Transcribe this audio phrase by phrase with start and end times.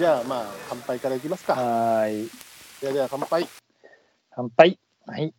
[0.00, 1.52] じゃあまあ乾杯からいきますか。
[1.52, 2.30] はーい。
[2.80, 3.46] ではでは乾杯。
[4.34, 4.78] 乾杯。
[5.06, 5.34] はい。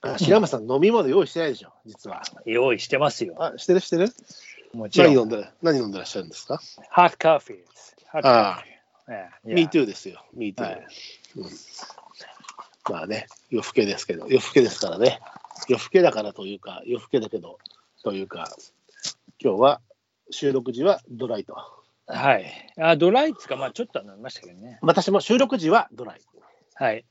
[0.00, 2.22] あ白山さん飲み物用意してないでしょ、実は。
[2.46, 3.34] 用意してますよ。
[3.38, 4.10] あ、してるしてる？
[4.72, 5.14] もちろん。
[5.14, 6.62] 何飲んで何飲んでらっしゃるんですか？
[6.88, 7.94] ハーフカーフィーです。
[8.06, 9.16] ハーフカーフィー。
[9.16, 10.24] ええ ?Me too ですよ。
[10.32, 10.86] Me too、はい
[11.36, 11.44] うん。
[12.90, 15.20] まあね、夜更けですけど、夜更けですからね。
[15.68, 17.58] 夜更けだからというか、夜更けだけど、
[18.02, 18.50] というか、
[19.38, 19.82] 今日は
[20.30, 21.54] 収録時はドライと。
[22.12, 22.72] はい。
[22.80, 24.78] あドライっつうか、まあちょっとは飲みましたけどね。
[24.82, 26.20] 私も収録時はドライ。
[26.74, 27.04] はい。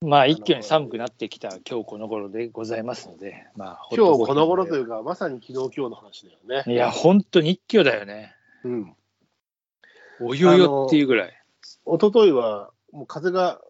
[0.00, 6.72] まあ一挙に寒くなってきた今日この頃でございますので、まあ、今日この頃といいうか、まさに昨日今日の話だよね。
[6.72, 8.34] いや、本当に一挙だよね。
[8.64, 8.96] うん。
[10.20, 11.42] およよっていうぐらい。
[11.86, 13.60] 一昨日はもう風が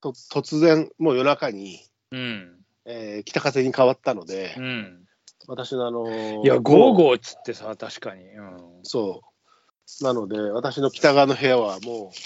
[0.00, 2.60] と突然、もう夜中に、うん。
[2.86, 5.03] えー北風に変わったので、うん。
[5.46, 8.24] 私のあのーいや、ゴーゴーっつってさ、確かに。
[8.24, 8.58] うん。
[8.82, 9.22] そ
[10.00, 10.04] う。
[10.04, 12.16] なので、私の北側の部屋はもう、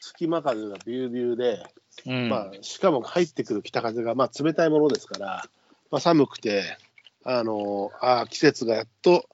[0.00, 1.62] 隙間風がビュービューで、
[2.06, 5.44] うん、まあ、しかも入ってくる北風が、まあ、冷たいものですから、
[5.90, 6.76] まあ、寒くて、
[7.24, 9.28] あのあー季節がやっと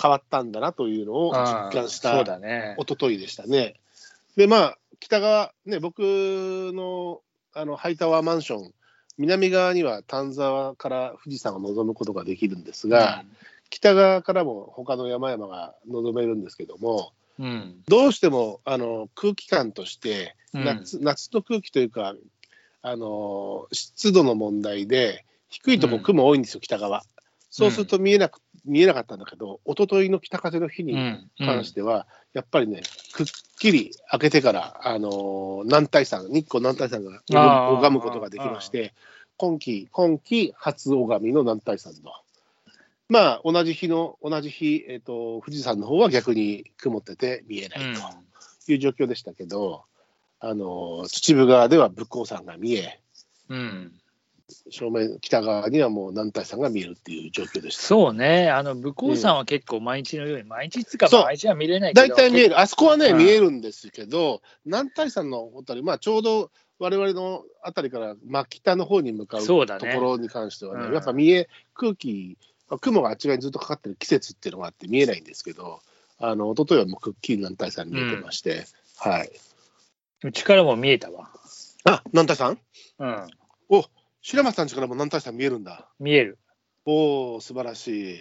[0.00, 2.76] 変わったんだなというのを実感しただね。
[2.78, 3.74] 一昨日でしたね。
[4.36, 7.20] で、まあ、北側、ね、僕の
[7.52, 8.74] あのハイタワーマンション、
[9.20, 13.22] 南側には丹沢から富士山を望むことができるんですが、
[13.68, 17.74] 北側からも他の山々が望めるんですけども、うん、うん。
[17.86, 22.14] どうしてもあの空気感としてうん夏,、夏の空気というか
[22.80, 27.02] あの湿度の問題で低いとこうん雲多いんですよ、北側。
[27.50, 32.82] そうすると見えなく見えなかったんだけど一昨日の北風の日にうん関しては、やっぱりね
[33.12, 33.26] くっ
[33.58, 38.94] きり開けてからあの南大山日光南大山が拝むことができまして
[39.36, 42.12] 今季今季初拝みの南大山の。
[43.10, 49.82] まあ、同じ日の、同じ日、えっ、と、富士山の方は逆に曇ってて見えないという状況でしたけど、
[50.38, 53.00] あの、秩父側では仏光山が見え、
[53.48, 53.99] うん、
[54.70, 57.82] 正面、北側にはもう南大山が見えるっていう状況でした。
[57.82, 63.18] そうね、あの武甲山は結構毎日のように、毎日っつうか、毎日は見れないけど、大体見える、あそこはね、うん。
[63.18, 69.64] 見えるんですけど、南大山のあたり、まあ、ちょうど我々のあたりから、まあ、北の方に向かうとこ
[70.00, 70.94] ろに関してはね、うん。
[70.94, 72.38] やっぱ見え、空気、
[72.68, 75.80] まあ雲があっち側にずっとかかってる季節っていうのがあって見えないんですけど、
[76.18, 79.30] あの一昨日はもうくっきり南大山見えてまして、はい。
[80.22, 81.30] うちからも見えたわ。
[81.84, 82.58] あ、南大山
[82.98, 83.26] うん、
[83.70, 83.84] お
[84.22, 85.88] 白松さんちからも南大山見えるんだ？
[85.98, 86.38] 見える。
[86.84, 88.20] おお素晴らしい。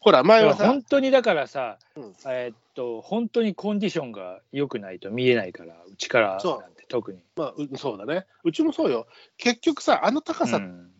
[0.00, 7.20] ほら、前はさ本、当にだからさ、うんえーっと、本当にコンディションが良くないと見えないから、うちからそうなんて特に。
[7.36, 8.26] まあ、うそうだね。
[8.44, 9.06] うちもそうよ。
[9.38, 10.90] 結局さ、あの高さっうん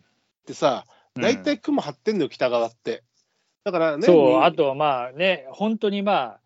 [0.47, 3.03] てさ、大体雲張ってんのよ、北側って。
[3.63, 6.39] だからね、そう、あとはまあね、本当にまあ、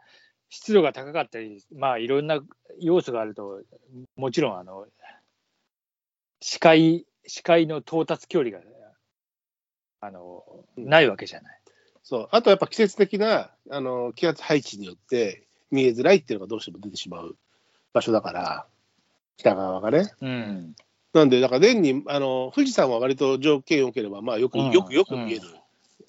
[0.50, 2.42] 湿度が高かったり、まあいろんな
[2.82, 3.62] 要素があると、
[4.18, 4.86] もちろんあの、
[6.42, 8.60] 視界、視界の到達距離が、
[10.02, 10.44] あの、
[10.76, 11.60] ないわけじゃない。
[12.04, 17.36] そうあとやっぱ季節的なあの気圧配置によって見えづらいっていうのがどうしても出てしまう
[17.94, 18.66] 場所だから、
[19.38, 20.12] 北側がね。
[20.22, 20.76] うん。
[21.14, 25.42] なんで、だから年にあの富士山は割と条件良ければ、まあ、よく、うんよくよく見える、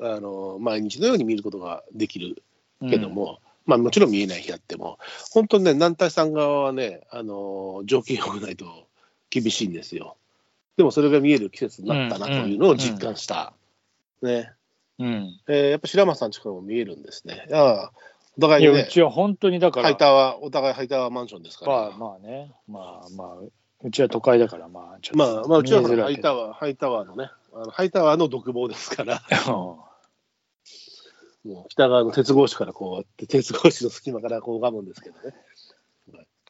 [0.00, 2.42] あの、毎日のように見ることができる
[2.88, 4.98] けども、まあ、もちろん見えない日あっても、
[5.32, 8.86] 本当にね、南大山側はね、あの条件良くないと
[9.28, 10.16] 厳しいんですよ。
[10.80, 13.52] でもそれが見える季節になったなというのを実感した。
[14.22, 14.50] ね
[14.98, 15.38] うん。
[15.46, 17.44] えーやっぱ白松さんちからも見えるんですね。
[17.50, 17.90] いや
[18.38, 21.72] お互いにねう、ちは本当にだから、ハイタワー、お互いハイタワーマンションですから。
[21.72, 23.36] まあまあね、まあまあ、
[23.82, 29.22] うちは都会だから、まあちょっとまあ、まあ、うちはハイタワー、ハイタワーのね、あのハイタワーの独房ですから、
[29.52, 29.86] も
[31.44, 35.34] う北側の鉄格子からこうやって、鉄格子の隙間からこう拝むんですけどね。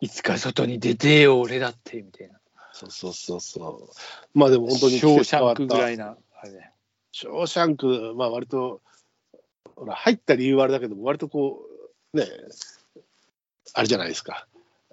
[0.01, 2.40] いつか外に出てよ、俺だって、みたいな。
[2.73, 3.91] そうそうそうそ
[4.35, 4.39] う。
[4.39, 6.73] まあでも本当にショーシャンクぐらいな、あれね。
[7.13, 8.81] ショーシャンク、まあ割と、
[9.77, 11.61] ほら、入った理由はあれだけども、割とこ
[12.13, 12.27] う、ね、
[13.75, 14.47] あれじゃないですか。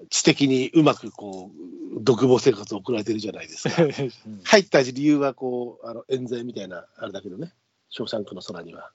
[0.09, 3.83] 知的にうまくこう、独房生活を送られてるじゃないですか。
[3.83, 7.53] うん入った理由はこう、あの、冤罪みたいな、あれだけどね。
[7.89, 8.91] ショーシャンクの空には。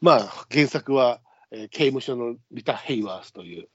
[0.00, 1.20] まあ、原作は、
[1.50, 3.68] えー刑務所のリタ・ヘイワースという、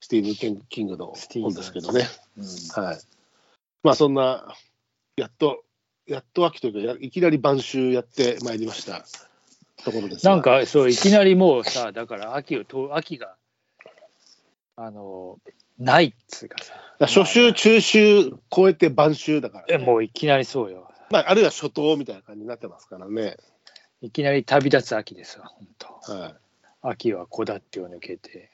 [0.00, 2.06] スティーブン・ケンキングの本ですけどね。
[2.36, 3.00] うんはい。
[3.82, 4.54] まあそんな、
[5.16, 5.64] やっと、
[6.06, 9.04] やっと秋というかや、いきなり晩秋やってまいりました。
[9.84, 10.32] ところですが。
[10.32, 13.36] なん、かそういきなりもうさだから秋をと秋が
[14.76, 15.38] あの
[15.78, 16.74] ないっつうかさ。
[17.00, 20.90] 初秋、中秋超えて晩秋だから、えもういきなりそうよ。
[21.10, 23.36] まあ、あるいは初冬みたいな感じになってますからね。
[24.00, 26.12] いきなり旅立つ秋ですわ本当。
[26.12, 26.34] はい、
[26.82, 28.50] 秋は木立を抜けて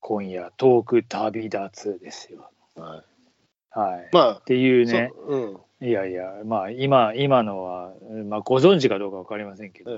[0.00, 2.50] 今夜、遠く旅立つですよ。
[2.74, 3.11] はい、
[3.74, 4.08] はい。
[4.12, 5.88] まあっていうね、そうん。
[5.88, 7.92] いやいや、まあ、今、今のは、
[8.28, 9.90] まあ、ご存知かどうか分かりませんけど、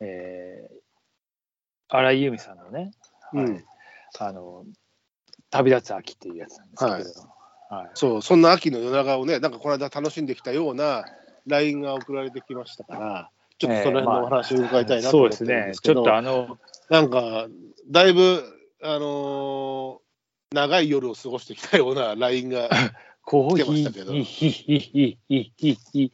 [0.00, 0.70] ええ。
[0.70, 2.92] ー、荒井由実さんのね、
[3.32, 3.44] はい。
[3.44, 3.64] うん
[4.18, 4.64] あの、
[5.50, 7.28] 旅立つ秋っていうやつなんですけど、
[7.74, 7.90] はい。
[7.94, 11.04] そうそんな秋の夜長をね、なんかこの間楽しんできたような
[11.46, 16.58] LINE が送られてきましたから、ちょっとその辺のお話を伺いたいなとそう思ってるんですねで、すけど、ちょっとあの、
[16.90, 17.46] なんか、
[17.90, 18.42] だいぶ、
[18.82, 19.81] あのー
[20.52, 22.68] 長い夜を過ごしてきたような LINE が、
[23.24, 26.12] コー来てまヒしたけどー、ヒヒヒヒヒヒ、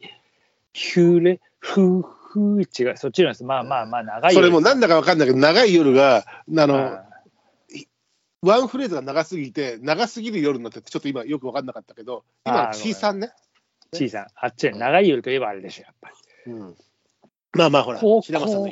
[0.73, 3.43] ヒュレ、フーフー、違う、そっちなんです。
[3.43, 7.05] まあまあまあ、長いそれもなんだかわかんないけど、長い夜が、あの、あ
[8.41, 13.31] ワンフレーズが長すぎて、長すぎる夜になってて、ちょっと今よく分かんなかったけど、今のあー C さんね。
[13.91, 16.09] 小さん、あっちは長い夜といえばあれでしょ、やっぱ
[16.45, 16.51] り。
[16.53, 16.75] うん
[17.53, 18.67] まあまあ、ほら、ほ白松さんの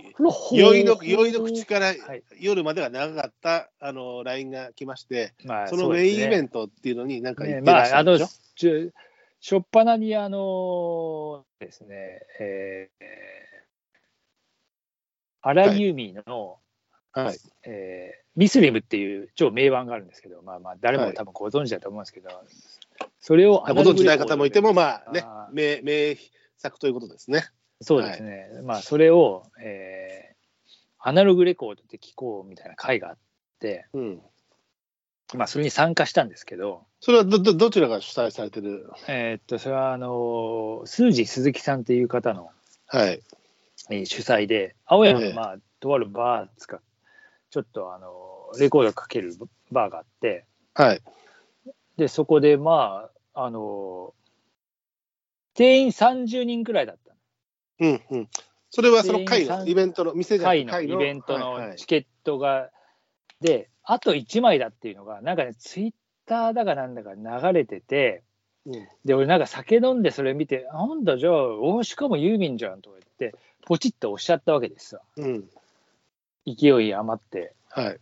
[0.75, 8.93] いの酔いの口からはい夜までが長かったあの LINE が来まして、まあ、そのメインイベンントっていうのになんかね言ってらっしまあ、あの、ゃるで
[9.39, 9.57] しょ。
[9.59, 13.05] っぱなに、あのですね、えー、
[15.41, 16.59] 荒井由実の、
[17.13, 17.37] はい。
[17.63, 22.29] えーミスリムっていう超名盤があるんですけど、まあまあ、誰はいも多分ご存知だと思うんですけど、
[23.19, 26.15] それをご存知ない方もいても、まあね名名
[26.57, 27.45] 作ということですね。
[27.81, 30.27] そうですね、まあ、それを、えー
[30.99, 33.17] アナログレコードで聴こうみたいな会があっ
[33.59, 34.21] て、うん。
[35.35, 38.89] まあ、それに参加したんですけど、それはどどどちらが主催されてる？
[39.07, 42.49] えーっと、それは、あの、スージー鈴木さんっていう方の、
[42.87, 43.21] はい。
[43.89, 46.81] えー主催で、青山の、ええまあ、とあるバーつか、
[47.51, 49.33] ちょっと、あの、レコードかける
[49.71, 51.01] バーがあって、はい。
[51.95, 54.13] で、そこで、まあ、あの、
[55.53, 57.06] 定員30人くらいだった
[57.79, 58.29] うんうん。
[58.69, 62.69] それはその会のイベントの店じゃなくて会のイベントはいはいのチケットが、
[63.41, 65.93] で、あと1枚だっていうのが、なんかね、ツイッ
[66.25, 68.23] ターだかなんだか流れてて、
[68.65, 75.01] うんで、俺なんか酒飲んでそれ見て、なんだ、じゃあ、おしかもユーミンじゃんとか言って、ポチッとおっしゃったわけですわ。
[75.15, 75.49] うん。
[76.45, 77.53] 勢い余って。
[77.69, 77.99] はい。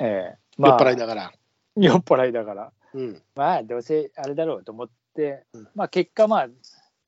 [0.00, 1.32] ええ酔っ払いながら。
[1.76, 2.72] 酔っ払いだから。
[2.94, 3.22] うん。
[3.36, 6.48] まあ、どうせあれだろうと思ってうん、まあ、結果、まあ、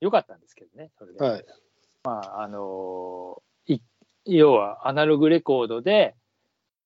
[0.01, 1.19] 良かったんですけどね、それで。
[1.19, 1.45] はい。
[2.05, 3.79] まあ、あのい
[4.25, 6.15] 要はアナログレコードで、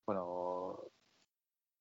[0.07, 0.79] この、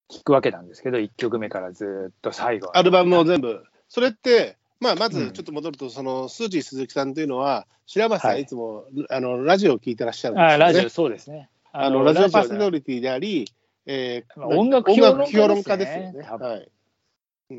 [0.09, 2.71] 聞くわけなんですけど、1曲目からずっと最後。
[2.73, 3.63] アルバムを全部。
[3.89, 10.53] それって、まあ、まうんずちょっと戻ると、そのスージー鈴木さんというのは、白松さはいん、いつも、あのラジオを聞いてらっしゃるんですよ、ね。
[10.53, 11.49] あラジオ、そうですね。
[11.71, 13.51] あのラジオパーソでナリティであり、
[13.85, 16.21] えーまあ音楽評論家ですよね。
[16.21, 16.69] はい、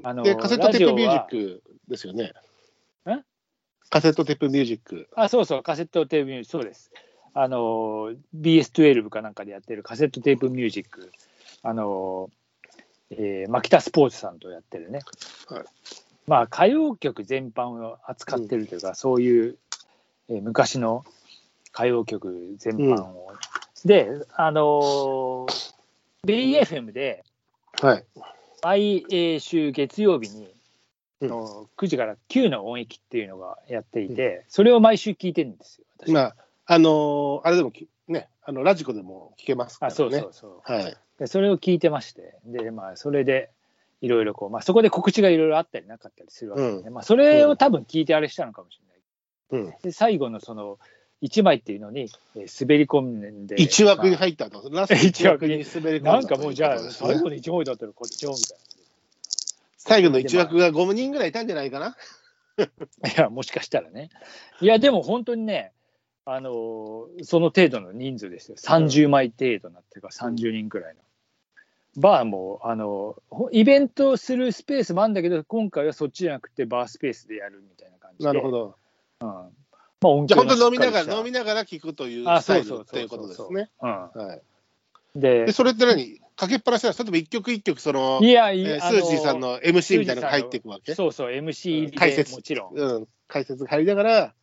[0.03, 2.33] あので、カセットテープミュージッラクですよね
[3.07, 3.25] ん。
[3.91, 5.09] カセットテープミュージック。
[5.15, 6.91] あ、そうそう、カセットテープミュージック、そうです。
[7.35, 11.13] あの、BS12 かなんかでやってるカセットテープミュージック、
[11.63, 12.31] あの、
[13.11, 15.01] えー、マキタスポーツさんとやってるね。
[15.49, 15.65] はい
[16.27, 19.59] まあ、歌謡曲全般を扱ってるというか、そういう、
[20.29, 21.05] えー昔の
[21.73, 23.33] 歌謡曲全般を。
[23.85, 25.47] で、あの、
[26.27, 27.23] BFM で、
[27.81, 28.05] はい。
[28.63, 30.56] 毎えー週月曜日に、うん
[31.23, 36.13] の9時から9の音域っていうのがやっていて、それを毎週聞いてるんですよ、私。
[36.13, 39.95] まあ、あのーあれでもき、ね、あのラジコでも聞けますからね。
[39.95, 40.73] あそうそうそう。
[40.73, 40.97] はい。
[41.19, 43.51] でそれを聞いてまして、で、まあ、それで、
[44.03, 46.91] いろいろこう、まあ、そこで告知がいろいろあったりなかったりするわけですね。
[46.91, 48.79] まあ、それを多分聞いてあれしたのかもし
[49.51, 49.65] れない。
[49.65, 49.75] うん。
[49.83, 50.79] で、最後のその、
[51.23, 53.61] 1枚っていうのに、えー滑り込んで。
[53.61, 54.69] 一枠にま入ったと。
[54.71, 58.59] ラスト一枠に滑り込んだあなんかもう、じゃあ、最後の1枚だったらこっちを、みたい
[59.87, 61.97] 最後の一枠が5人ぐらいいたんじゃないかな。
[62.57, 62.67] な。
[62.67, 62.69] い
[63.17, 64.11] や、もしかしたらね。
[64.61, 65.73] いや、でも本当にね、
[66.25, 68.57] あのーその程度の人数ですよ。
[68.59, 71.01] 30枚程度なっていうか、30人くらいの。
[72.01, 78.25] バーも、あのほイベントするスペースもあるんだけど、今回はそっちじゃなくて、バースペースでやるみたいな感じで。
[78.25, 78.77] なるほど。
[79.21, 83.71] うんまあ、音じゃ本当に飲みなが、ら飲みながら聞くというあスタイルっていうことですね。
[83.81, 84.43] うはい。
[85.17, 86.21] ん、でで、それって何？
[86.37, 90.95] かけっぱなしなのそれとも一曲一曲、その、いやいえーや、スージーさんの MC みたいなのが入っていくわけ？
[90.95, 92.35] そうそう、MC 解説。
[92.35, 92.75] もちろん。
[92.79, 94.35] うん、解説が入りながら、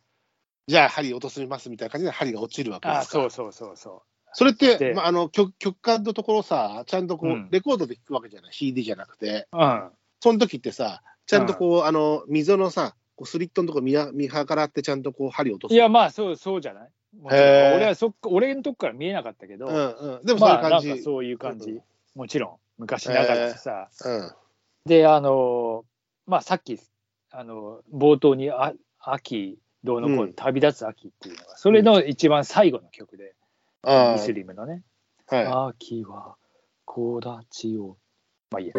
[0.66, 3.00] じゃあ針落としますみたいな感じで針が落ちるわけですか？
[3.00, 4.02] あそうそうそうそ
[4.36, 7.48] それって、でまあ、あの曲曲間のところさ、ちゃんとこう、うん。
[7.52, 9.56] レコードで聞くわけじゃない、CD じゃなくて、う。
[9.56, 9.90] うん。
[10.20, 15.74] その時ってさ、ちゃんとこう、あの溝のさ、こうスリットのとこ見や見計らって、ちゃんとこう針を落とす。
[15.74, 16.88] いや、まあ、そう、そうじゃない？
[17.22, 20.92] 俺はそっか、俺のとこから見えなかったけど、うんうん、でもそういう感じ。
[20.92, 21.80] んかそういう感じ。
[22.14, 23.88] もちろん、昔ながらでさ。
[24.04, 24.32] うん
[24.86, 25.84] で、あの、
[26.26, 26.78] まあ、さっき、
[27.30, 33.34] あの、冒頭に、あ秋、どうのこうの、うん旅立つ秋っていうのが、それの一番最後の曲で、
[33.82, 34.82] あミスリムのね、
[35.30, 36.36] あはい秋は
[36.86, 37.96] 友達を。
[38.50, 38.74] まあいいや。